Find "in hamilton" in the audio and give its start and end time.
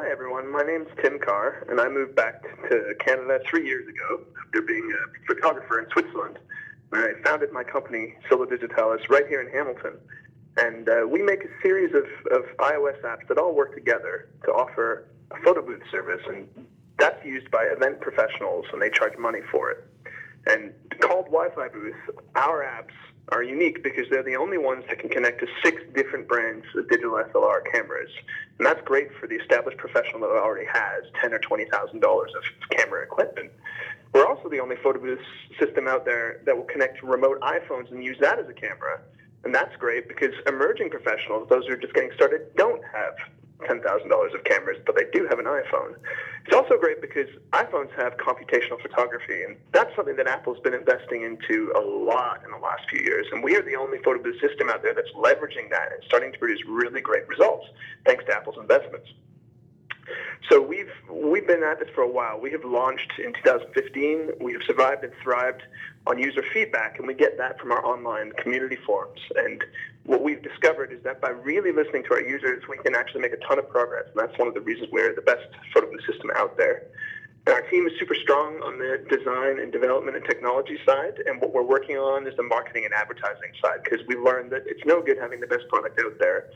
9.40-9.94